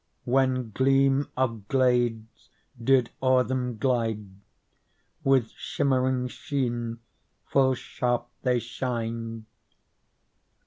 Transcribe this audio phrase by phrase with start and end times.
[0.25, 2.49] When gleam of glades
[2.83, 4.29] did o'er them glide,
[5.23, 6.97] With shimmering sheen
[7.45, 9.45] full sharp they shined.